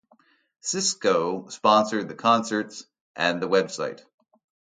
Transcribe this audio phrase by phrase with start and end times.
[0.61, 4.03] Cisco sponsored the concerts and the web site.